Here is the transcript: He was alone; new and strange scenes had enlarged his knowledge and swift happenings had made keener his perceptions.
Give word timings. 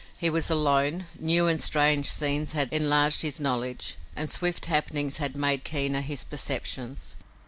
He 0.17 0.31
was 0.31 0.49
alone; 0.49 1.05
new 1.19 1.45
and 1.45 1.61
strange 1.61 2.07
scenes 2.09 2.53
had 2.53 2.73
enlarged 2.73 3.21
his 3.21 3.39
knowledge 3.39 3.97
and 4.15 4.31
swift 4.31 4.65
happenings 4.65 5.17
had 5.17 5.37
made 5.37 5.63
keener 5.63 6.01
his 6.01 6.23
perceptions. 6.23 7.15